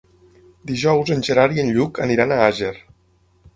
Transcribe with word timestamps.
Dijous 0.71 1.11
en 1.17 1.21
Gerard 1.29 1.61
i 1.61 1.63
en 1.65 1.71
Lluc 1.77 2.01
aniran 2.09 2.35
a 2.39 2.43
Àger. 2.49 2.75